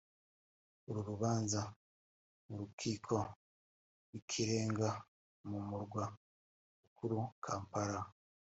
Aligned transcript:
uru 0.87 1.01
rubanza 1.09 1.61
mu 2.45 2.53
Rukiko 2.61 3.15
rw’Ikirenga 4.05 4.89
mu 5.49 5.59
murwa 5.67 6.03
mukuru 6.81 7.17
Kampala 7.45 8.01